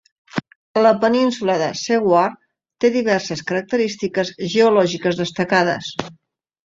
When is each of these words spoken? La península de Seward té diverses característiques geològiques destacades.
La 0.85 0.93
península 1.03 1.57
de 1.63 1.67
Seward 1.81 2.39
té 2.85 2.91
diverses 2.95 3.45
característiques 3.51 4.33
geològiques 4.55 5.21
destacades. 5.25 5.93